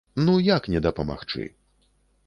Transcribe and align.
Ну, 0.27 0.33
як 0.47 0.69
не 0.75 0.81
дапамагчы? 0.87 1.47